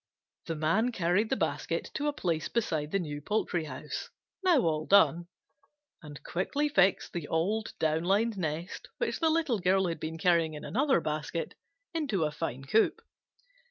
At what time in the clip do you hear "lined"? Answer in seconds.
8.05-8.35